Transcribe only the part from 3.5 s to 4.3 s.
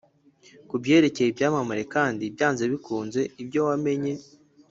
wamenye